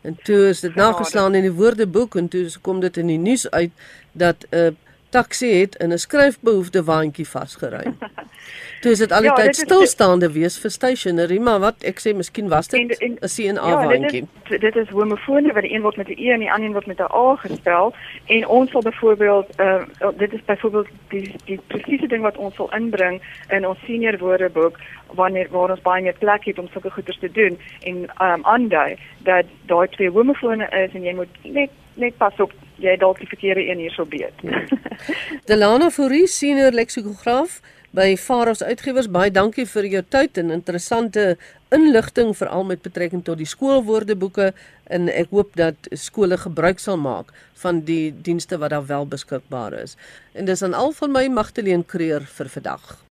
En 0.00 0.18
toe 0.22 0.48
is 0.48 0.60
dit 0.60 0.74
nageslaan 0.74 1.34
in 1.34 1.42
die 1.42 1.52
woordeboek 1.52 2.16
en 2.16 2.28
toe 2.28 2.46
kom 2.60 2.80
dit 2.80 2.96
in 2.96 3.06
die 3.06 3.18
nuus 3.18 3.50
uit 3.50 3.70
dat 4.12 4.46
'n 4.50 4.76
taxi 5.10 5.52
het 5.60 5.76
in 5.76 5.92
'n 5.92 5.98
skryfbehoefde 5.98 6.84
waantjie 6.84 7.28
vasgeruim. 7.28 7.98
Toe 8.80 8.90
is 8.90 8.98
dit 8.98 9.12
al 9.12 9.20
die 9.20 9.30
ja, 9.30 9.34
tyd 9.34 9.56
stilstaande 9.56 10.32
wees 10.32 10.58
vir 10.62 10.70
stationery, 10.70 11.38
maar 11.38 11.58
wat 11.60 11.82
ek 11.82 11.98
sê 11.98 12.14
miskien 12.14 12.48
was 12.48 12.68
dit 12.68 13.00
'n 13.00 13.18
CNA 13.20 13.68
ja, 13.68 13.86
waantjie. 13.86 14.26
Dit, 14.48 14.60
dit 14.60 14.76
is 14.76 14.88
homofone 14.88 15.52
wat 15.52 15.62
die 15.62 15.74
een 15.74 15.82
word 15.82 15.96
met 15.96 16.08
'n 16.08 16.18
E 16.18 16.30
en 16.30 16.40
die 16.40 16.52
ander 16.52 16.72
word 16.72 16.86
met 16.86 16.98
'n 16.98 17.10
A 17.14 17.36
gespel 17.36 17.94
en 18.26 18.46
ons 18.46 18.70
sal 18.70 18.82
byvoorbeeld 18.82 19.60
uh, 19.60 19.82
dit 20.16 20.32
is 20.32 20.44
byvoorbeeld 20.44 20.88
die 21.08 21.34
die 21.44 21.60
presiese 21.66 22.06
ding 22.06 22.22
wat 22.22 22.36
ons 22.36 22.54
sal 22.54 22.70
inbring 22.74 23.22
in 23.48 23.66
ons 23.66 23.78
senior 23.84 24.18
woordeboek 24.18 24.78
wanneer 25.06 25.48
waar 25.50 25.70
ons 25.70 25.82
baie 25.82 26.02
meer 26.02 26.18
plek 26.18 26.44
het 26.44 26.58
om 26.58 26.68
sulke 26.68 26.90
goeders 26.90 27.18
te 27.18 27.30
doen 27.30 27.58
en 27.82 27.96
um 27.96 28.44
aandui 28.44 28.96
dat 29.18 29.46
daai 29.66 29.88
twee 29.88 30.10
homofone 30.10 30.68
is 30.70 30.94
en 30.94 31.02
jy 31.02 31.14
moet 31.14 31.42
net 31.42 31.70
net 31.94 32.16
pas 32.16 32.34
op 32.38 32.52
jy 32.82 32.96
dalk 33.00 33.18
die 33.22 33.28
verkeerde 33.30 33.64
een 33.66 33.82
hierso 33.82 34.06
beet. 34.08 34.34
Ja. 34.42 34.62
Delana 35.50 35.90
Fourie 35.90 36.26
senior 36.30 36.72
leksikograaf 36.72 37.60
by 37.96 38.12
Faros 38.20 38.62
Uitgewers. 38.62 39.08
Baie 39.08 39.32
dankie 39.32 39.66
vir 39.66 39.88
jou 39.88 40.02
tyd 40.12 40.38
en 40.40 40.52
interessante 40.54 41.36
inligting 41.74 42.34
veral 42.36 42.64
met 42.68 42.84
betrekking 42.84 43.24
tot 43.24 43.40
die 43.40 43.48
skoolwoordeboeke 43.48 44.52
en 44.92 45.10
ek 45.12 45.32
hoop 45.34 45.56
dat 45.60 45.90
skole 45.92 46.38
gebruik 46.40 46.80
sal 46.80 47.00
maak 47.00 47.32
van 47.64 47.82
die 47.88 48.12
dienste 48.12 48.60
wat 48.62 48.72
daar 48.76 48.86
wel 48.86 49.08
beskikbaar 49.08 49.76
is. 49.82 49.98
En 50.32 50.48
dis 50.48 50.62
aan 50.62 50.76
al 50.76 50.92
van 50.92 51.12
my 51.12 51.26
Magtleen 51.28 51.84
Creer 51.84 52.24
vir 52.38 52.56
vandag. 52.56 53.07